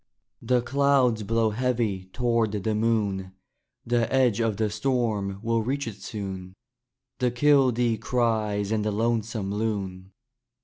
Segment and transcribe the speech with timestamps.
[0.41, 3.33] The clouds blow heavy toward the moon.
[3.85, 6.55] The edge of the storm will reach it soon.
[7.19, 10.11] The kildee cries and the lonesome loon.